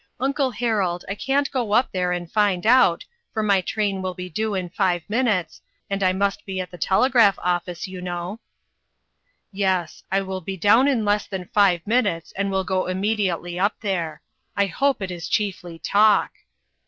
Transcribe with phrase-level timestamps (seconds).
[0.19, 3.05] Uncle Harold, I can't go up there and find out,
[3.35, 6.77] for my train will be due in five minutes, and I must be at the
[6.79, 8.39] telegraph office, you know.
[9.51, 13.75] ""Yes; I will be down in less than five minutes, and will go immediately up
[13.81, 14.23] there.
[14.57, 16.31] I hope it is chiefly talk."